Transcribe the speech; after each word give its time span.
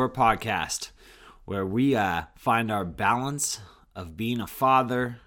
Dadpreneur 0.00 0.12
podcast, 0.12 0.90
where 1.44 1.66
we 1.66 1.94
uh, 1.94 2.22
find 2.34 2.70
our 2.70 2.84
balance 2.84 3.60
of 3.94 4.16
being 4.16 4.40
a 4.40 4.46
father, 4.46 5.18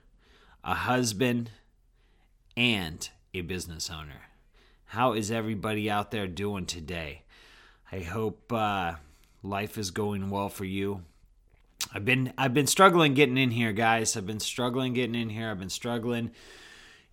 a 0.63 0.73
husband, 0.73 1.51
and 2.57 3.07
a 3.33 3.41
business 3.41 3.91
owner. 3.91 4.29
How 4.85 5.13
is 5.13 5.31
everybody 5.31 5.89
out 5.89 6.11
there 6.11 6.27
doing 6.27 6.65
today? 6.65 7.23
I 7.91 7.99
hope 7.99 8.51
uh, 8.51 8.93
life 9.43 9.77
is 9.77 9.91
going 9.91 10.29
well 10.29 10.49
for 10.49 10.65
you. 10.65 11.03
I've 11.93 12.05
been 12.05 12.33
I've 12.37 12.53
been 12.53 12.67
struggling 12.67 13.13
getting 13.13 13.37
in 13.37 13.51
here, 13.51 13.73
guys. 13.73 14.17
I've 14.17 14.25
been 14.25 14.39
struggling 14.39 14.93
getting 14.93 15.15
in 15.15 15.29
here. 15.29 15.51
I've 15.51 15.59
been 15.59 15.69
struggling 15.69 16.31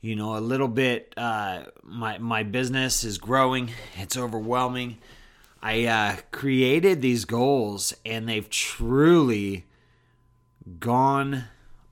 you 0.01 0.16
know 0.16 0.38
a 0.38 0.40
little 0.40 0.68
bit 0.68 1.12
uh, 1.18 1.65
my 1.82 2.16
my 2.16 2.42
business 2.42 3.04
is 3.04 3.18
growing 3.18 3.70
it's 3.96 4.16
overwhelming 4.16 4.96
i 5.62 5.84
uh, 5.84 6.16
created 6.30 7.02
these 7.02 7.24
goals 7.24 7.95
and 8.05 8.28
they've 8.28 8.51
truly 8.51 9.66
gone 10.78 11.45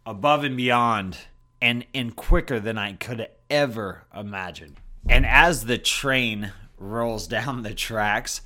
above 0.07 0.45
and 0.45 0.57
beyond 0.57 1.19
and 1.61 1.85
and 1.95 2.17
quicker 2.17 2.61
than 2.61 2.79
i 2.79 2.93
could 2.93 3.29
ever 3.51 4.05
imagine 4.17 4.77
and 5.09 5.25
as 5.27 5.65
the 5.65 5.79
train 5.79 6.53
rolls 6.77 7.27
down 7.29 7.63
the 7.63 7.75
tracks 7.75 8.41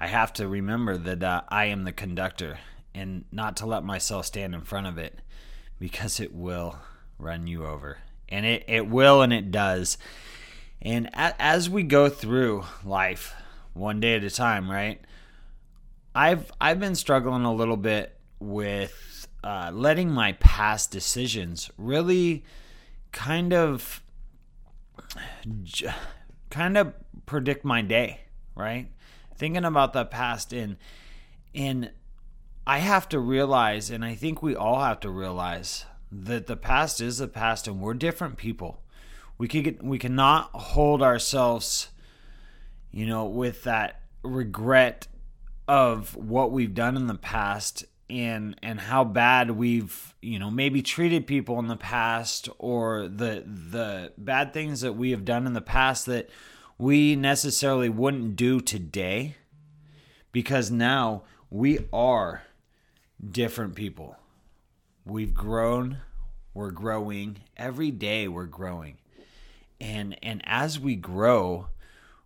i 0.00 0.06
have 0.06 0.32
to 0.32 0.46
remember 0.46 0.96
that 0.96 1.22
uh, 1.22 1.42
i 1.48 1.66
am 1.66 1.84
the 1.84 1.92
conductor 1.92 2.58
and 2.94 3.24
not 3.30 3.56
to 3.56 3.66
let 3.66 3.84
myself 3.84 4.26
stand 4.26 4.54
in 4.54 4.60
front 4.62 4.86
of 4.86 4.98
it 4.98 5.20
because 5.78 6.18
it 6.18 6.34
will 6.34 6.76
run 7.18 7.46
you 7.46 7.64
over 7.64 7.98
and 8.28 8.44
it, 8.44 8.64
it 8.68 8.88
will 8.88 9.22
and 9.22 9.32
it 9.32 9.50
does. 9.50 9.98
And 10.80 11.10
as 11.14 11.68
we 11.68 11.82
go 11.82 12.08
through 12.08 12.64
life, 12.84 13.34
one 13.78 14.00
day 14.00 14.14
at 14.14 14.24
a 14.24 14.30
time, 14.30 14.70
right? 14.70 15.00
I've 16.14 16.50
I've 16.60 16.80
been 16.80 16.94
struggling 16.94 17.44
a 17.44 17.52
little 17.52 17.76
bit 17.76 18.18
with 18.40 19.28
uh, 19.42 19.70
letting 19.72 20.10
my 20.10 20.32
past 20.32 20.90
decisions 20.90 21.70
really 21.78 22.44
kind 23.12 23.52
of 23.52 24.02
kind 26.50 26.76
of 26.76 26.92
predict 27.26 27.64
my 27.64 27.82
day, 27.82 28.20
right? 28.54 28.90
Thinking 29.36 29.64
about 29.64 29.92
the 29.92 30.04
past 30.04 30.52
and 30.52 30.76
and 31.54 31.90
I 32.66 32.78
have 32.78 33.08
to 33.08 33.18
realize, 33.18 33.88
and 33.88 34.04
I 34.04 34.14
think 34.14 34.42
we 34.42 34.54
all 34.54 34.80
have 34.80 35.00
to 35.00 35.10
realize 35.10 35.86
that 36.12 36.46
the 36.46 36.56
past 36.56 37.00
is 37.00 37.16
the 37.16 37.26
past 37.26 37.66
and 37.66 37.80
we're 37.80 37.94
different 37.94 38.36
people. 38.36 38.82
We 39.38 39.48
can 39.48 39.62
get, 39.62 39.82
we 39.82 39.98
cannot 39.98 40.50
hold 40.52 41.02
ourselves 41.02 41.88
you 42.90 43.06
know 43.06 43.26
with 43.26 43.64
that 43.64 44.02
regret 44.22 45.06
of 45.66 46.16
what 46.16 46.50
we've 46.50 46.74
done 46.74 46.96
in 46.96 47.06
the 47.06 47.14
past 47.14 47.84
and 48.10 48.56
and 48.62 48.80
how 48.80 49.04
bad 49.04 49.50
we've 49.50 50.14
you 50.22 50.38
know 50.38 50.50
maybe 50.50 50.82
treated 50.82 51.26
people 51.26 51.58
in 51.58 51.66
the 51.66 51.76
past 51.76 52.48
or 52.58 53.08
the 53.08 53.44
the 53.46 54.12
bad 54.16 54.52
things 54.52 54.80
that 54.80 54.94
we 54.94 55.10
have 55.10 55.24
done 55.24 55.46
in 55.46 55.52
the 55.52 55.60
past 55.60 56.06
that 56.06 56.28
we 56.78 57.16
necessarily 57.16 57.88
wouldn't 57.88 58.36
do 58.36 58.60
today 58.60 59.36
because 60.32 60.70
now 60.70 61.22
we 61.50 61.78
are 61.92 62.42
different 63.30 63.74
people 63.74 64.16
we've 65.08 65.34
grown, 65.34 65.98
we're 66.54 66.70
growing. 66.70 67.38
Every 67.56 67.90
day 67.90 68.28
we're 68.28 68.46
growing. 68.46 68.98
And 69.80 70.16
and 70.22 70.42
as 70.44 70.78
we 70.78 70.96
grow, 70.96 71.68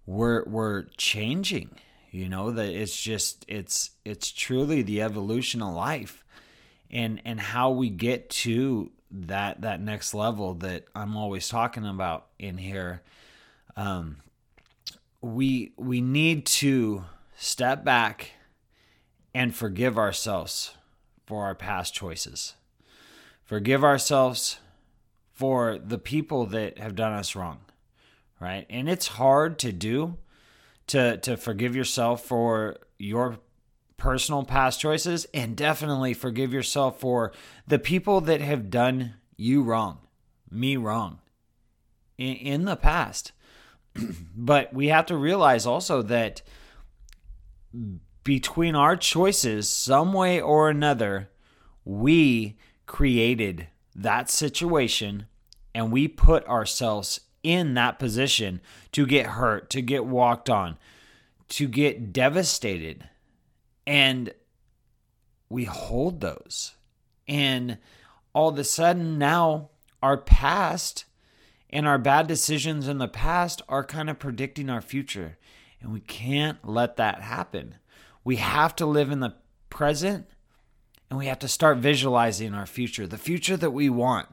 we're 0.07 0.45
we're 0.45 0.85
changing. 0.97 1.71
You 2.11 2.29
know, 2.29 2.51
that 2.51 2.69
it's 2.69 3.01
just 3.01 3.45
it's 3.49 3.91
it's 4.05 4.31
truly 4.31 4.83
the 4.83 5.03
evolution 5.03 5.63
of 5.63 5.75
life. 5.75 6.25
And 6.91 7.23
and 7.25 7.41
how 7.41 7.71
we 7.71 7.89
get 7.89 8.29
to 8.31 8.91
that 9.11 9.63
that 9.63 9.81
next 9.81 10.13
level 10.13 10.55
that 10.55 10.85
I'm 10.95 11.17
always 11.17 11.49
talking 11.49 11.87
about 11.87 12.27
in 12.39 12.59
here. 12.59 13.03
Um 13.77 14.19
we 15.23 15.73
we 15.77 16.01
need 16.01 16.45
to 16.45 17.05
step 17.37 17.85
back 17.85 18.33
and 19.35 19.55
forgive 19.55 19.97
ourselves 19.97 20.75
for 21.27 21.45
our 21.45 21.55
past 21.55 21.95
choices 21.95 22.55
forgive 23.45 23.85
ourselves 23.85 24.59
for 25.33 25.79
the 25.79 25.99
people 25.99 26.47
that 26.47 26.79
have 26.79 26.95
done 26.95 27.13
us 27.13 27.35
wrong 27.37 27.61
right? 28.43 28.67
And 28.69 28.89
it's 28.91 29.07
hard 29.07 29.59
to 29.61 29.73
do 29.73 30.17
to 30.89 31.17
to 31.19 31.37
forgive 31.37 31.77
yourself 31.77 32.25
for 32.25 32.77
your 32.99 33.39
personal 33.97 34.43
past 34.43 34.81
choices 34.81 35.29
and 35.33 35.57
definitely 35.57 36.13
forgive 36.13 36.53
yourself 36.53 36.99
for 36.99 37.33
the 37.69 37.79
people 37.79 38.21
that 38.21 38.41
have 38.41 38.69
done 38.69 39.15
you 39.37 39.63
wrong 39.63 39.99
me 40.51 40.77
wrong 40.77 41.21
in, 42.19 42.35
in 42.35 42.65
the 42.65 42.77
past. 42.77 43.33
But 44.35 44.75
we 44.75 44.89
have 44.89 45.07
to 45.07 45.17
realize 45.17 45.67
also 45.67 46.03
that 46.03 46.43
between 48.25 48.75
our 48.75 48.97
choices 48.97 49.69
some 49.69 50.13
way 50.13 50.41
or 50.41 50.69
another 50.69 51.31
we 51.85 52.57
created 52.87 53.69
that 53.95 54.31
situation 54.31 55.27
and 55.75 55.93
we 55.93 56.09
put 56.09 56.47
ourselves 56.49 57.21
in 57.43 57.75
that 57.75 57.99
position 57.99 58.61
to 58.93 59.07
get 59.07 59.27
hurt, 59.27 59.71
to 59.71 59.83
get 59.83 60.05
walked 60.05 60.49
on, 60.49 60.77
to 61.49 61.69
get 61.69 62.13
devastated. 62.13 63.09
And 63.87 64.33
we 65.49 65.65
hold 65.65 66.21
those. 66.21 66.75
And 67.27 67.79
all 68.33 68.51
of 68.51 68.59
a 68.59 68.65
sudden, 68.65 69.19
now 69.19 69.71
our 70.03 70.17
past 70.17 71.05
and 71.71 71.87
our 71.87 71.99
bad 71.99 72.27
decisions 72.27 72.89
in 72.89 72.99
the 72.99 73.09
past 73.09 73.63
are 73.69 73.85
kind 73.85 74.11
of 74.11 74.19
predicting 74.19 74.69
our 74.69 74.81
future. 74.81 75.39
And 75.81 75.93
we 75.93 76.01
can't 76.01 76.67
let 76.67 76.97
that 76.97 77.23
happen. 77.23 77.77
We 78.25 78.37
have 78.37 78.77
to 78.77 78.87
live 78.87 79.11
in 79.11 79.21
the 79.21 79.35
present 79.71 80.27
and 81.11 81.19
we 81.19 81.27
have 81.27 81.41
to 81.41 81.49
start 81.49 81.79
visualizing 81.79 82.55
our 82.55 82.67
future, 82.67 83.07
the 83.07 83.19
future 83.19 83.57
that 83.57 83.73
we 83.73 83.91
want. 83.91 84.29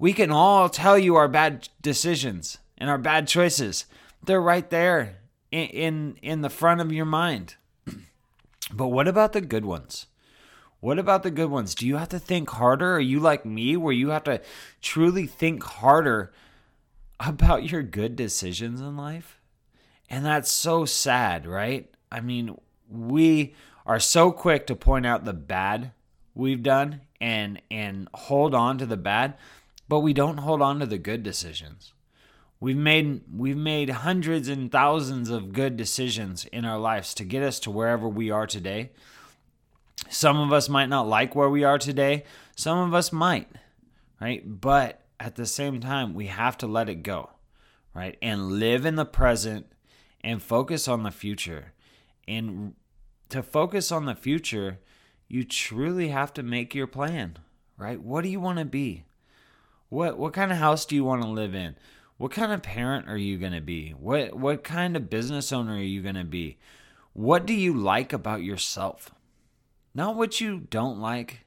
We 0.00 0.14
can 0.14 0.30
all 0.30 0.70
tell 0.70 0.98
you 0.98 1.16
our 1.16 1.28
bad 1.28 1.68
decisions 1.82 2.56
and 2.78 2.88
our 2.88 2.96
bad 2.96 3.28
choices. 3.28 3.84
They're 4.24 4.40
right 4.40 4.68
there 4.70 5.18
in 5.52 5.66
in, 5.66 6.18
in 6.22 6.40
the 6.40 6.48
front 6.48 6.80
of 6.80 6.90
your 6.90 7.04
mind. 7.04 7.56
but 8.72 8.88
what 8.88 9.06
about 9.06 9.34
the 9.34 9.42
good 9.42 9.66
ones? 9.66 10.06
What 10.80 10.98
about 10.98 11.22
the 11.22 11.30
good 11.30 11.50
ones? 11.50 11.74
Do 11.74 11.86
you 11.86 11.98
have 11.98 12.08
to 12.08 12.18
think 12.18 12.48
harder? 12.48 12.94
Are 12.96 13.00
you 13.00 13.20
like 13.20 13.44
me 13.44 13.76
where 13.76 13.92
you 13.92 14.08
have 14.08 14.24
to 14.24 14.40
truly 14.80 15.26
think 15.26 15.62
harder 15.62 16.32
about 17.20 17.70
your 17.70 17.82
good 17.82 18.16
decisions 18.16 18.80
in 18.80 18.96
life? 18.96 19.38
And 20.08 20.24
that's 20.24 20.50
so 20.50 20.86
sad, 20.86 21.46
right? 21.46 21.94
I 22.10 22.20
mean, 22.20 22.58
we 22.88 23.54
are 23.84 24.00
so 24.00 24.32
quick 24.32 24.66
to 24.68 24.74
point 24.74 25.04
out 25.04 25.26
the 25.26 25.34
bad 25.34 25.92
we've 26.34 26.62
done 26.62 27.02
and 27.20 27.60
and 27.70 28.08
hold 28.14 28.54
on 28.54 28.78
to 28.78 28.86
the 28.86 28.96
bad, 28.96 29.36
but 29.90 30.00
we 30.00 30.12
don't 30.12 30.36
hold 30.36 30.62
on 30.62 30.78
to 30.78 30.86
the 30.86 30.98
good 30.98 31.24
decisions. 31.24 31.92
We've 32.60 32.76
made 32.76 33.22
we've 33.36 33.56
made 33.56 33.90
hundreds 33.90 34.48
and 34.48 34.70
thousands 34.70 35.30
of 35.30 35.52
good 35.52 35.76
decisions 35.76 36.44
in 36.44 36.64
our 36.64 36.78
lives 36.78 37.12
to 37.14 37.24
get 37.24 37.42
us 37.42 37.58
to 37.60 37.72
wherever 37.72 38.08
we 38.08 38.30
are 38.30 38.46
today. 38.46 38.92
Some 40.08 40.38
of 40.38 40.52
us 40.52 40.68
might 40.68 40.88
not 40.88 41.08
like 41.08 41.34
where 41.34 41.50
we 41.50 41.64
are 41.64 41.76
today, 41.76 42.22
some 42.54 42.78
of 42.78 42.94
us 42.94 43.10
might, 43.10 43.48
right? 44.20 44.60
But 44.60 45.02
at 45.18 45.34
the 45.34 45.44
same 45.44 45.80
time, 45.80 46.14
we 46.14 46.26
have 46.26 46.56
to 46.58 46.68
let 46.68 46.88
it 46.88 47.02
go, 47.02 47.30
right? 47.92 48.16
And 48.22 48.52
live 48.60 48.86
in 48.86 48.94
the 48.94 49.04
present 49.04 49.66
and 50.20 50.40
focus 50.40 50.86
on 50.86 51.02
the 51.02 51.10
future. 51.10 51.72
And 52.28 52.74
to 53.30 53.42
focus 53.42 53.90
on 53.90 54.04
the 54.04 54.14
future, 54.14 54.78
you 55.26 55.42
truly 55.42 56.08
have 56.08 56.32
to 56.34 56.44
make 56.44 56.76
your 56.76 56.86
plan, 56.86 57.38
right? 57.76 58.00
What 58.00 58.22
do 58.22 58.28
you 58.28 58.38
want 58.38 58.60
to 58.60 58.64
be? 58.64 59.04
What 59.90 60.18
what 60.18 60.32
kind 60.32 60.50
of 60.50 60.58
house 60.58 60.86
do 60.86 60.94
you 60.94 61.04
want 61.04 61.22
to 61.22 61.28
live 61.28 61.54
in? 61.54 61.76
What 62.16 62.32
kind 62.32 62.52
of 62.52 62.62
parent 62.62 63.08
are 63.08 63.16
you 63.16 63.36
going 63.38 63.52
to 63.52 63.60
be? 63.60 63.90
What 63.90 64.34
what 64.34 64.64
kind 64.64 64.96
of 64.96 65.10
business 65.10 65.52
owner 65.52 65.74
are 65.74 65.78
you 65.78 66.00
going 66.00 66.14
to 66.14 66.24
be? 66.24 66.58
What 67.12 67.44
do 67.44 67.52
you 67.52 67.74
like 67.74 68.12
about 68.12 68.42
yourself? 68.42 69.10
Not 69.94 70.16
what 70.16 70.40
you 70.40 70.60
don't 70.70 71.00
like. 71.00 71.44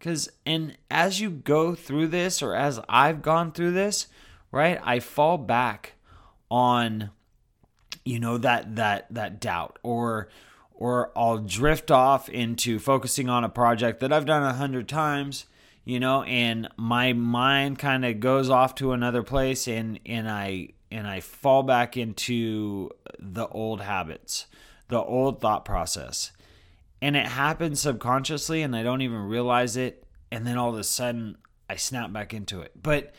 Cuz 0.00 0.28
and 0.44 0.76
as 0.90 1.20
you 1.20 1.30
go 1.30 1.74
through 1.74 2.08
this 2.08 2.42
or 2.42 2.54
as 2.54 2.80
I've 2.88 3.22
gone 3.22 3.52
through 3.52 3.72
this, 3.72 4.08
right? 4.50 4.80
I 4.82 4.98
fall 4.98 5.38
back 5.38 5.94
on 6.50 7.10
you 8.04 8.18
know 8.18 8.38
that 8.38 8.76
that 8.76 9.06
that 9.14 9.40
doubt 9.40 9.78
or 9.82 10.28
or 10.74 11.12
I'll 11.16 11.38
drift 11.38 11.92
off 11.92 12.28
into 12.28 12.80
focusing 12.80 13.28
on 13.28 13.44
a 13.44 13.48
project 13.48 14.00
that 14.00 14.12
I've 14.12 14.26
done 14.26 14.42
a 14.42 14.54
hundred 14.54 14.88
times, 14.88 15.46
you 15.84 15.98
know, 15.98 16.22
and 16.22 16.68
my 16.76 17.12
mind 17.12 17.78
kind 17.78 18.04
of 18.04 18.20
goes 18.20 18.50
off 18.50 18.74
to 18.76 18.92
another 18.92 19.22
place 19.22 19.66
and 19.66 19.98
and 20.06 20.30
I 20.30 20.68
and 20.90 21.06
I 21.06 21.20
fall 21.20 21.62
back 21.62 21.96
into 21.96 22.90
the 23.18 23.48
old 23.48 23.80
habits, 23.80 24.46
the 24.88 25.00
old 25.00 25.40
thought 25.40 25.64
process. 25.64 26.32
And 27.00 27.16
it 27.16 27.26
happens 27.26 27.80
subconsciously 27.80 28.62
and 28.62 28.76
I 28.76 28.82
don't 28.82 29.02
even 29.02 29.26
realize 29.26 29.76
it 29.76 30.04
and 30.30 30.46
then 30.46 30.56
all 30.56 30.70
of 30.70 30.78
a 30.78 30.84
sudden 30.84 31.38
I 31.68 31.76
snap 31.76 32.12
back 32.12 32.32
into 32.32 32.60
it. 32.60 32.72
But 32.80 33.12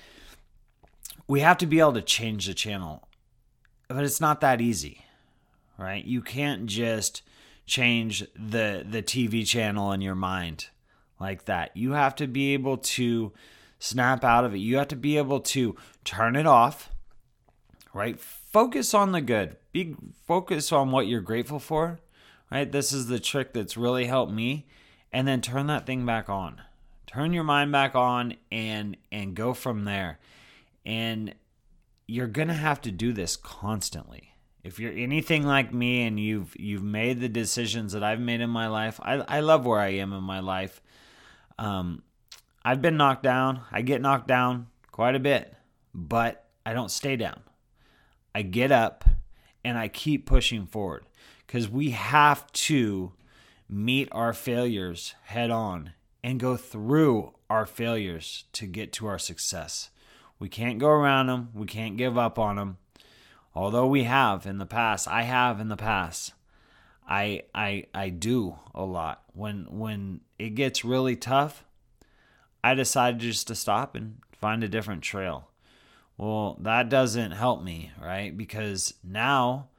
we 1.28 1.42
have 1.42 1.58
to 1.58 1.66
be 1.66 1.80
able 1.80 1.94
to 1.94 2.02
change 2.02 2.46
the 2.46 2.54
channel. 2.54 3.08
But 3.90 4.06
it's 4.06 4.22
not 4.22 4.40
that 4.42 4.62
easy. 4.62 5.04
Right? 5.78 6.06
You 6.06 6.22
can't 6.22 6.68
just 6.68 7.24
change 7.66 8.26
the 8.36 8.86
the 8.88 9.02
TV 9.04 9.46
channel 9.46 9.92
in 9.92 10.00
your 10.00 10.16
mind 10.16 10.68
like 11.24 11.46
that. 11.46 11.76
You 11.76 11.94
have 11.94 12.16
to 12.18 12.28
be 12.28 12.54
able 12.54 12.78
to 12.78 13.32
snap 13.80 14.24
out 14.24 14.46
of 14.46 14.54
it. 14.54 14.60
You 14.60 14.78
have 14.78 14.90
to 14.90 14.96
be 14.96 15.18
able 15.18 15.40
to 15.40 15.76
turn 16.04 16.36
it 16.36 16.46
off, 16.46 16.92
right? 17.94 18.20
Focus 18.20 18.94
on 18.94 19.14
the 19.14 19.22
good. 19.22 19.58
Be 19.72 19.96
focus 20.28 20.72
on 20.72 20.92
what 20.92 21.08
you're 21.08 21.22
grateful 21.22 21.60
for, 21.60 22.00
right? 22.52 22.72
This 22.72 22.92
is 22.92 23.08
the 23.08 23.20
trick 23.20 23.54
that's 23.54 23.78
really 23.78 24.06
helped 24.06 24.32
me 24.32 24.68
and 25.12 25.28
then 25.28 25.42
turn 25.42 25.68
that 25.68 25.86
thing 25.86 26.06
back 26.06 26.30
on. 26.30 26.62
Turn 27.08 27.32
your 27.32 27.44
mind 27.44 27.72
back 27.72 27.96
on 27.96 28.36
and 28.52 28.98
and 29.12 29.36
go 29.36 29.54
from 29.54 29.86
there. 29.86 30.20
And 30.86 31.36
you're 32.08 32.28
going 32.28 32.50
to 32.50 32.54
have 32.54 32.82
to 32.82 32.92
do 32.92 33.14
this 33.14 33.38
constantly. 33.38 34.34
If 34.64 34.80
you're 34.80 34.94
anything 34.94 35.46
like 35.46 35.74
me 35.74 36.04
and 36.04 36.20
you've 36.20 36.56
you've 36.58 36.84
made 36.84 37.20
the 37.20 37.30
decisions 37.30 37.92
that 37.94 38.04
I've 38.04 38.20
made 38.20 38.40
in 38.40 38.50
my 38.50 38.68
life, 38.68 39.00
I 39.04 39.16
I 39.16 39.40
love 39.42 39.66
where 39.66 39.80
I 39.80 39.90
am 39.90 40.14
in 40.14 40.24
my 40.24 40.40
life. 40.40 40.82
Um, 41.58 42.04
I've 42.64 42.82
been 42.82 42.98
knocked 42.98 43.24
down. 43.24 43.62
I 43.72 43.82
get 43.82 44.02
knocked 44.02 44.28
down 44.28 44.68
quite 44.92 45.16
a 45.16 45.20
bit, 45.20 45.54
but 45.94 46.46
I 46.66 46.74
don't 46.74 46.92
stay 46.92 47.16
down. 47.16 47.42
I 48.34 48.42
get 48.42 48.72
up 48.72 49.06
and 49.64 49.78
I 49.78 49.88
keep 49.88 50.26
pushing 50.26 50.66
forward 50.66 51.06
because 51.46 51.70
we 51.70 51.92
have 51.92 52.52
to 52.54 53.14
meet 53.70 54.08
our 54.12 54.34
failures 54.34 55.16
head 55.26 55.52
on 55.52 55.94
and 56.24 56.40
go 56.40 56.56
through 56.56 57.34
our 57.50 57.66
failures 57.66 58.46
to 58.54 58.66
get 58.66 58.94
to 58.94 59.08
our 59.08 59.20
success. 59.20 59.90
We 60.40 60.50
can't 60.50 60.80
go 60.80 60.90
around 60.90 61.28
them, 61.28 61.50
we 61.54 61.68
can't 61.68 61.98
give 61.98 62.18
up 62.18 62.40
on 62.40 62.56
them. 62.56 62.78
Although 63.56 63.88
we 63.88 64.04
have 64.04 64.46
in 64.48 64.58
the 64.58 64.66
past, 64.66 65.08
I 65.08 65.24
have 65.24 65.60
in 65.60 65.68
the 65.68 65.78
past. 65.78 66.34
I 67.08 67.44
I 67.54 67.86
I 67.94 68.10
do 68.10 68.56
a 68.74 68.84
lot. 68.84 69.24
When 69.34 69.66
when 69.70 70.22
it 70.40 70.52
gets 70.52 70.86
really 70.86 71.16
tough, 71.16 71.64
I 72.64 72.74
decided 72.74 73.20
just 73.20 73.48
to 73.48 73.56
stop 73.56 73.96
and 73.96 74.20
find 74.32 74.64
a 74.64 74.70
different 74.70 75.04
trail. 75.04 75.50
Well, 76.18 76.58
that 76.62 76.90
doesn't 76.90 77.32
help 77.32 77.64
me, 77.64 77.92
right? 78.02 78.36
Because 78.36 78.94
now 79.04 79.70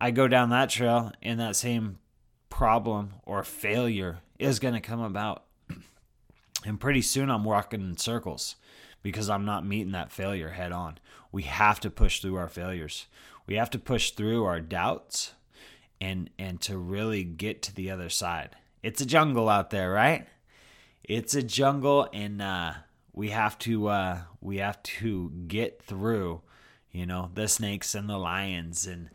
I 0.00 0.10
go 0.10 0.26
down 0.26 0.50
that 0.50 0.70
trail 0.70 1.12
and 1.22 1.38
that 1.40 1.56
same 1.56 1.98
problem 2.48 3.14
or 3.24 3.42
failure 3.42 4.18
is 4.38 4.58
going 4.58 4.74
to 4.74 4.80
come 4.80 5.00
about. 5.00 5.44
And 6.64 6.80
pretty 6.80 7.02
soon 7.02 7.30
I'm 7.30 7.44
walking 7.44 7.80
in 7.80 7.96
circles 7.96 8.56
because 9.00 9.30
I'm 9.30 9.44
not 9.44 9.64
meeting 9.64 9.92
that 9.92 10.10
failure 10.10 10.48
head 10.48 10.72
on. 10.72 10.98
We 11.30 11.44
have 11.44 11.78
to 11.80 11.90
push 11.90 12.20
through 12.20 12.34
our 12.34 12.48
failures. 12.48 13.06
We 13.46 13.54
have 13.54 13.70
to 13.70 13.78
push 13.78 14.10
through 14.10 14.44
our 14.44 14.60
doubts 14.60 15.34
and 16.00 16.30
and 16.38 16.60
to 16.62 16.78
really 16.78 17.24
get 17.24 17.62
to 17.62 17.74
the 17.74 17.90
other 17.90 18.08
side. 18.08 18.56
It's 18.82 19.00
a 19.00 19.06
jungle 19.06 19.48
out 19.48 19.70
there, 19.70 19.90
right? 19.90 20.26
it's 21.08 21.34
a 21.34 21.42
jungle 21.42 22.06
and 22.12 22.40
uh, 22.42 22.74
we 23.12 23.30
have 23.30 23.58
to 23.58 23.88
uh, 23.88 24.18
we 24.40 24.58
have 24.58 24.80
to 24.82 25.32
get 25.48 25.82
through 25.82 26.42
you 26.92 27.06
know 27.06 27.30
the 27.34 27.48
snakes 27.48 27.94
and 27.94 28.08
the 28.08 28.18
lions 28.18 28.86
and 28.86 29.08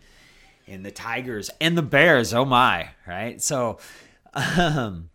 and 0.68 0.84
the 0.86 0.92
tigers 0.92 1.50
and 1.62 1.78
the 1.78 1.82
bears 1.82 2.34
oh 2.34 2.46
my 2.46 2.90
right 3.08 3.42
so 3.42 3.78
um 4.34 5.10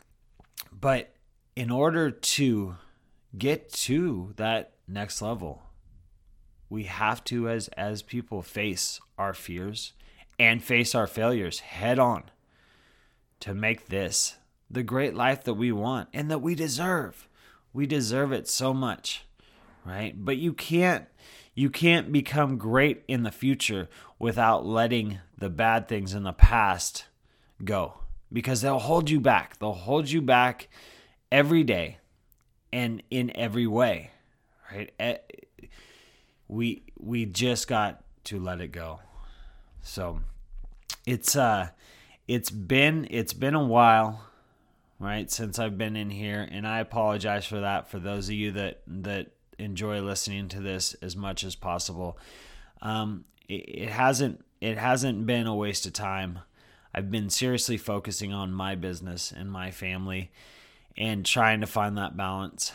but 0.72 1.14
in 1.56 1.70
order 1.70 2.10
to 2.10 2.76
get 3.36 3.72
to 3.72 4.32
that 4.36 4.72
next 4.86 5.20
level 5.20 5.62
we 6.70 6.84
have 6.84 7.22
to 7.24 7.48
as 7.48 7.68
as 7.68 8.02
people 8.02 8.42
face 8.42 9.00
our 9.16 9.34
fears 9.34 9.92
and 10.38 10.62
face 10.62 10.94
our 10.94 11.06
failures 11.06 11.60
head 11.60 11.98
on 11.98 12.24
to 13.40 13.54
make 13.54 13.88
this 13.88 14.36
the 14.70 14.82
great 14.82 15.14
life 15.14 15.44
that 15.44 15.54
we 15.54 15.72
want 15.72 16.08
and 16.12 16.30
that 16.30 16.42
we 16.42 16.54
deserve. 16.54 17.28
We 17.72 17.86
deserve 17.86 18.32
it 18.32 18.48
so 18.48 18.74
much, 18.74 19.24
right? 19.84 20.14
But 20.16 20.36
you 20.36 20.52
can't 20.52 21.06
you 21.54 21.70
can't 21.70 22.12
become 22.12 22.56
great 22.56 23.02
in 23.08 23.24
the 23.24 23.32
future 23.32 23.88
without 24.18 24.64
letting 24.64 25.18
the 25.36 25.50
bad 25.50 25.88
things 25.88 26.14
in 26.14 26.22
the 26.22 26.32
past 26.32 27.06
go 27.64 27.94
because 28.32 28.60
they'll 28.60 28.78
hold 28.78 29.10
you 29.10 29.20
back. 29.20 29.58
They'll 29.58 29.72
hold 29.72 30.10
you 30.10 30.22
back 30.22 30.68
every 31.32 31.64
day 31.64 31.98
and 32.72 33.02
in 33.10 33.36
every 33.36 33.66
way, 33.66 34.12
right? 34.70 34.92
Eh, 34.98 35.16
we 36.46 36.82
we 36.98 37.26
just 37.26 37.68
got 37.68 38.02
to 38.24 38.38
let 38.38 38.60
it 38.60 38.68
go. 38.68 39.00
So 39.82 40.20
it's 41.06 41.36
uh 41.36 41.68
it's 42.26 42.50
been 42.50 43.06
it's 43.10 43.32
been 43.32 43.54
a 43.54 43.64
while 43.64 44.24
right 44.98 45.30
since 45.30 45.58
I've 45.58 45.78
been 45.78 45.96
in 45.96 46.10
here 46.10 46.46
and 46.50 46.66
I 46.66 46.80
apologize 46.80 47.46
for 47.46 47.60
that 47.60 47.88
for 47.88 47.98
those 47.98 48.28
of 48.28 48.34
you 48.34 48.52
that 48.52 48.82
that 48.86 49.28
enjoy 49.58 50.00
listening 50.00 50.48
to 50.48 50.60
this 50.60 50.94
as 50.94 51.16
much 51.16 51.44
as 51.44 51.54
possible. 51.54 52.18
Um, 52.80 53.24
it, 53.48 53.54
it 53.54 53.90
hasn't 53.90 54.44
it 54.60 54.78
hasn't 54.78 55.26
been 55.26 55.46
a 55.46 55.54
waste 55.54 55.86
of 55.86 55.92
time. 55.92 56.40
I've 56.94 57.10
been 57.10 57.30
seriously 57.30 57.76
focusing 57.76 58.32
on 58.32 58.52
my 58.52 58.74
business 58.74 59.32
and 59.36 59.50
my 59.50 59.70
family 59.70 60.30
and 60.96 61.24
trying 61.24 61.60
to 61.60 61.66
find 61.66 61.96
that 61.96 62.16
balance 62.16 62.72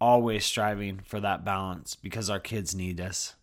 always 0.00 0.44
striving 0.44 0.98
for 1.04 1.20
that 1.20 1.44
balance 1.44 1.94
because 1.94 2.30
our 2.30 2.40
kids 2.40 2.74
need 2.74 3.00
us 3.00 3.34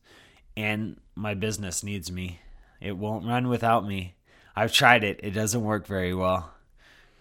and 0.56 1.00
my 1.16 1.36
business 1.36 1.84
needs 1.84 2.12
me 2.12 2.40
it 2.82 2.98
won't 2.98 3.26
run 3.26 3.48
without 3.48 3.86
me 3.86 4.16
I've 4.56 4.74
tried 4.74 5.04
it 5.04 5.20
it 5.24 5.32
doesn't 5.32 5.64
work 5.64 5.86
very 5.86 6.14
well 6.14 6.52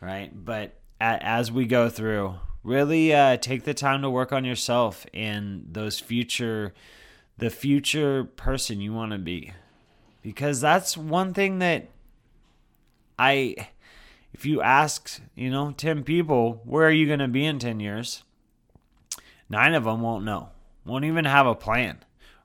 right 0.00 0.30
but 0.32 0.76
as 1.00 1.52
we 1.52 1.66
go 1.66 1.88
through. 1.88 2.34
Really 2.62 3.14
uh, 3.14 3.36
take 3.36 3.64
the 3.64 3.74
time 3.74 4.02
to 4.02 4.10
work 4.10 4.32
on 4.32 4.44
yourself 4.44 5.06
and 5.14 5.66
those 5.70 6.00
future, 6.00 6.74
the 7.38 7.50
future 7.50 8.24
person 8.24 8.80
you 8.80 8.92
want 8.92 9.12
to 9.12 9.18
be, 9.18 9.52
because 10.20 10.60
that's 10.60 10.96
one 10.96 11.32
thing 11.32 11.60
that 11.60 11.88
I, 13.18 13.68
if 14.32 14.44
you 14.44 14.62
ask, 14.62 15.20
you 15.36 15.48
know, 15.48 15.70
ten 15.70 16.02
people, 16.02 16.60
where 16.64 16.88
are 16.88 16.92
you 16.92 17.06
going 17.06 17.20
to 17.20 17.28
be 17.28 17.44
in 17.44 17.60
ten 17.60 17.78
years? 17.78 18.24
Nine 19.48 19.74
of 19.74 19.84
them 19.84 20.00
won't 20.00 20.24
know, 20.24 20.48
won't 20.84 21.04
even 21.04 21.24
have 21.24 21.46
a 21.46 21.54
plan, 21.54 21.98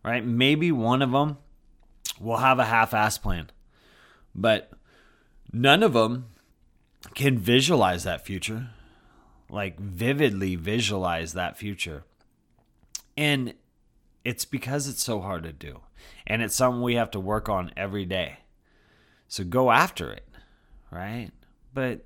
right? 0.05 0.23
Maybe 0.23 0.71
one 0.71 1.01
of 1.01 1.11
them 1.11 1.37
will 2.21 2.37
have 2.37 2.59
a 2.59 2.65
half-ass 2.65 3.17
plan, 3.17 3.49
but 4.35 4.71
none 5.51 5.83
of 5.83 5.93
them 5.93 6.27
can 7.15 7.37
visualize 7.37 8.03
that 8.03 8.25
future, 8.25 8.69
like 9.49 9.79
vividly 9.79 10.55
visualize 10.55 11.33
that 11.33 11.57
future. 11.57 12.03
And 13.17 13.53
it's 14.23 14.45
because 14.45 14.87
it's 14.87 15.03
so 15.03 15.19
hard 15.19 15.43
to 15.43 15.51
do. 15.51 15.81
And 16.25 16.41
it's 16.41 16.55
something 16.55 16.81
we 16.81 16.95
have 16.95 17.11
to 17.11 17.19
work 17.19 17.49
on 17.49 17.71
every 17.75 18.05
day. 18.05 18.37
So 19.27 19.43
go 19.43 19.71
after 19.71 20.11
it, 20.11 20.27
right? 20.91 21.31
But 21.73 22.05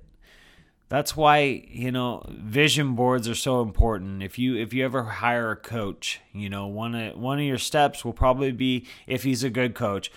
that's 0.88 1.16
why, 1.16 1.64
you 1.68 1.90
know, 1.90 2.24
vision 2.28 2.94
boards 2.94 3.28
are 3.28 3.34
so 3.34 3.60
important. 3.60 4.22
If 4.22 4.38
you 4.38 4.56
if 4.56 4.72
you 4.72 4.84
ever 4.84 5.02
hire 5.02 5.50
a 5.50 5.56
coach, 5.56 6.20
you 6.32 6.48
know, 6.48 6.66
one 6.66 6.94
of 6.94 7.16
one 7.16 7.38
of 7.38 7.44
your 7.44 7.58
steps 7.58 8.04
will 8.04 8.12
probably 8.12 8.52
be 8.52 8.86
if 9.06 9.24
he's 9.24 9.42
a 9.42 9.50
good 9.50 9.74
coach 9.74 10.12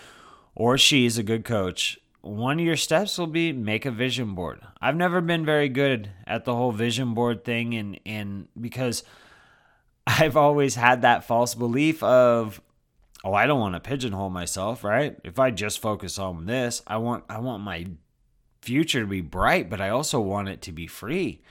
or 0.54 0.78
she's 0.78 1.18
a 1.18 1.24
good 1.24 1.44
coach, 1.44 2.00
one 2.22 2.60
of 2.60 2.66
your 2.66 2.76
steps 2.76 3.18
will 3.18 3.28
be 3.28 3.52
make 3.52 3.86
a 3.86 3.92
vision 3.92 4.36
board. 4.36 4.62
I've 4.80 4.96
never 4.96 5.22
been 5.22 5.44
very 5.44 5.70
good 5.70 6.12
at 6.28 6.46
the 6.46 6.56
whole 6.56 6.72
vision 6.72 7.16
board 7.16 7.44
thing 7.44 7.74
and 7.74 8.00
and 8.06 8.48
because 8.60 9.04
I've 10.08 10.38
always 10.38 10.76
had 10.76 11.02
that 11.02 11.24
false 11.24 11.56
belief 11.56 12.04
of 12.04 12.62
oh, 13.24 13.34
I 13.34 13.48
don't 13.48 13.60
want 13.60 13.76
to 13.76 13.80
pigeonhole 13.80 14.30
myself, 14.30 14.84
right? 14.84 15.18
If 15.24 15.40
I 15.40 15.52
just 15.52 15.80
focus 15.80 16.20
on 16.20 16.46
this, 16.46 16.84
I 16.86 16.98
want 16.98 17.24
I 17.28 17.40
want 17.40 17.64
my 17.64 17.88
future 18.62 19.02
to 19.02 19.08
be 19.08 19.22
bright, 19.22 19.70
but 19.70 19.82
I 19.82 19.90
also 19.90 20.20
want 20.20 20.50
it 20.50 20.62
to 20.64 20.72
be 20.72 20.88
free, 20.88 21.42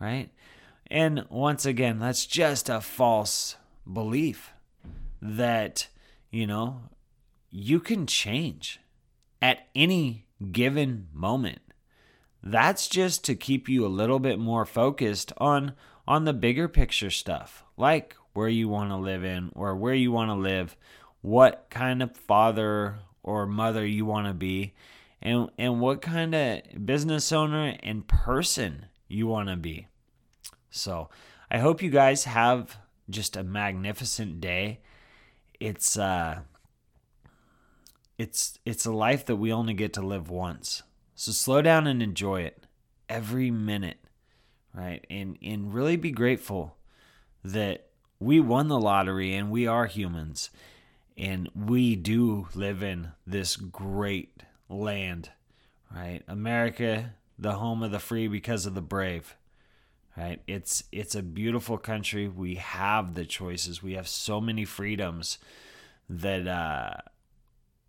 right? 0.00 0.30
And 0.90 1.24
once 1.28 1.66
again, 1.66 1.98
that's 1.98 2.26
just 2.26 2.68
a 2.68 2.80
false 2.80 3.56
belief 3.90 4.52
that, 5.20 5.88
you 6.30 6.46
know, 6.46 6.82
you 7.50 7.80
can 7.80 8.06
change 8.06 8.80
at 9.40 9.66
any 9.74 10.26
given 10.52 11.08
moment. 11.12 11.60
That's 12.42 12.88
just 12.88 13.24
to 13.24 13.34
keep 13.34 13.68
you 13.68 13.84
a 13.84 13.88
little 13.88 14.18
bit 14.18 14.38
more 14.38 14.64
focused 14.64 15.32
on 15.38 15.72
on 16.06 16.24
the 16.24 16.32
bigger 16.32 16.68
picture 16.68 17.10
stuff, 17.10 17.62
like 17.76 18.16
where 18.32 18.48
you 18.48 18.66
want 18.66 18.90
to 18.90 18.96
live 18.96 19.24
in 19.24 19.52
or 19.54 19.76
where 19.76 19.92
you 19.92 20.10
want 20.10 20.30
to 20.30 20.34
live, 20.34 20.74
what 21.20 21.66
kind 21.68 22.02
of 22.02 22.16
father 22.16 22.96
or 23.22 23.44
mother 23.46 23.84
you 23.84 24.06
want 24.06 24.26
to 24.26 24.32
be 24.32 24.72
and 25.20 25.50
and 25.58 25.80
what 25.80 26.02
kind 26.02 26.34
of 26.34 26.62
business 26.84 27.32
owner 27.32 27.76
and 27.82 28.06
person 28.06 28.86
you 29.08 29.26
want 29.26 29.48
to 29.48 29.56
be. 29.56 29.88
So, 30.70 31.08
I 31.50 31.58
hope 31.58 31.82
you 31.82 31.90
guys 31.90 32.24
have 32.24 32.78
just 33.10 33.36
a 33.36 33.42
magnificent 33.42 34.40
day. 34.40 34.80
It's 35.60 35.98
uh 35.98 36.40
it's 38.18 38.58
it's 38.64 38.84
a 38.84 38.92
life 38.92 39.24
that 39.26 39.36
we 39.36 39.52
only 39.52 39.74
get 39.74 39.92
to 39.94 40.02
live 40.02 40.30
once. 40.30 40.82
So 41.14 41.32
slow 41.32 41.62
down 41.62 41.86
and 41.86 42.02
enjoy 42.02 42.42
it 42.42 42.64
every 43.08 43.50
minute, 43.50 43.98
right? 44.74 45.04
And 45.08 45.38
and 45.42 45.72
really 45.72 45.96
be 45.96 46.10
grateful 46.10 46.76
that 47.44 47.86
we 48.20 48.40
won 48.40 48.68
the 48.68 48.80
lottery 48.80 49.34
and 49.34 49.50
we 49.50 49.66
are 49.66 49.86
humans 49.86 50.50
and 51.16 51.48
we 51.54 51.96
do 51.96 52.48
live 52.54 52.82
in 52.82 53.12
this 53.26 53.56
great 53.56 54.42
land, 54.68 55.30
right? 55.94 56.22
America, 56.28 57.14
the 57.38 57.52
home 57.52 57.82
of 57.82 57.90
the 57.90 57.98
free 57.98 58.28
because 58.28 58.66
of 58.66 58.74
the 58.74 58.82
brave. 58.82 59.36
Right? 60.16 60.40
It's 60.48 60.82
it's 60.90 61.14
a 61.14 61.22
beautiful 61.22 61.78
country. 61.78 62.26
We 62.26 62.56
have 62.56 63.14
the 63.14 63.24
choices. 63.24 63.84
We 63.84 63.92
have 63.92 64.08
so 64.08 64.40
many 64.40 64.64
freedoms 64.64 65.38
that 66.10 66.48
uh, 66.48 66.94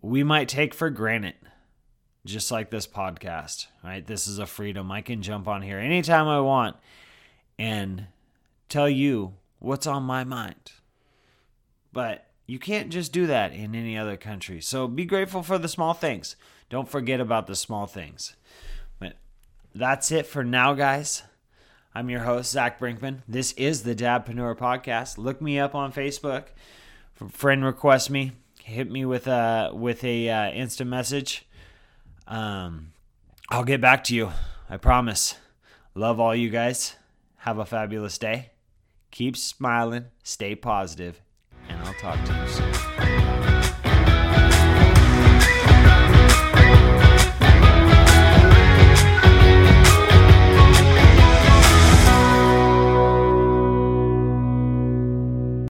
we 0.02 0.24
might 0.24 0.48
take 0.48 0.76
for 0.76 0.92
granted. 0.92 1.34
Just 2.26 2.52
like 2.52 2.70
this 2.70 2.86
podcast, 2.86 3.68
right? 3.84 4.06
This 4.06 4.28
is 4.28 4.38
a 4.38 4.46
freedom. 4.46 4.92
I 4.92 5.02
can 5.02 5.24
jump 5.24 5.48
on 5.48 5.64
here 5.64 5.80
anytime 5.80 6.28
I 6.28 6.40
want 6.42 6.76
and 7.58 8.06
tell 8.68 8.90
you 8.90 9.34
what's 9.58 9.88
on 9.88 10.04
my 10.04 10.24
mind. 10.24 10.74
But 11.92 12.29
you 12.50 12.58
can't 12.58 12.90
just 12.90 13.14
do 13.14 13.28
that 13.28 13.54
in 13.54 13.76
any 13.76 13.96
other 13.96 14.18
country. 14.18 14.60
So 14.60 14.88
be 14.88 15.06
grateful 15.06 15.44
for 15.44 15.60
the 15.60 15.68
small 15.68 15.94
things. 15.94 16.36
Don't 16.70 16.90
forget 16.90 17.20
about 17.20 17.46
the 17.46 17.56
small 17.56 17.86
things. 17.86 18.36
But 18.98 19.14
that's 19.76 20.12
it 20.12 20.26
for 20.26 20.44
now, 20.44 20.74
guys. 20.74 21.22
I'm 21.94 22.10
your 22.10 22.22
host, 22.22 22.52
Zach 22.52 22.80
Brinkman. 22.80 23.20
This 23.28 23.52
is 23.52 23.84
the 23.84 23.94
Dadpreneur 23.94 24.58
Podcast. 24.58 25.20
Look 25.20 25.42
me 25.44 25.60
up 25.60 25.76
on 25.76 25.94
Facebook. 25.94 26.46
Friend 27.30 27.64
request 27.64 28.10
me. 28.10 28.32
Hit 28.64 28.90
me 28.90 29.06
with 29.06 29.28
a 29.28 29.70
with 29.72 30.04
a 30.04 30.30
uh, 30.30 30.52
instant 30.52 30.90
message. 30.90 31.48
Um, 32.28 32.94
I'll 33.50 33.64
get 33.64 33.80
back 33.80 34.04
to 34.06 34.16
you. 34.16 34.32
I 34.68 34.78
promise. 34.78 35.36
Love 35.94 36.20
all 36.20 36.36
you 36.36 36.50
guys. 36.50 36.96
Have 37.38 37.60
a 37.60 37.66
fabulous 37.66 38.18
day. 38.18 38.52
Keep 39.12 39.38
smiling. 39.38 40.06
Stay 40.24 40.56
positive, 40.56 41.22
talk 42.00 42.24
to 42.24 42.34
you 42.34 42.48
soon. 42.48 43.49